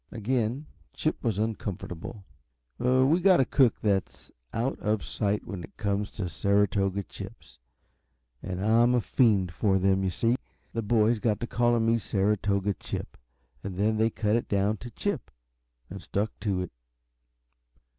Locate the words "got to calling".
11.19-11.85